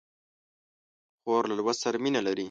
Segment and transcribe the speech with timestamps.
[1.21, 2.39] خور له لوست سره مینه لري.